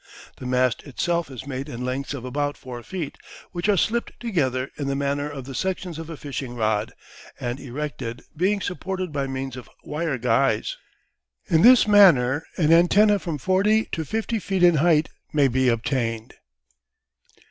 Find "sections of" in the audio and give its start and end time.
5.53-6.09